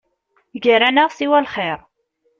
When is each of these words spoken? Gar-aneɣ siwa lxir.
Gar-aneɣ 0.63 1.09
siwa 1.11 1.39
lxir. 1.45 1.79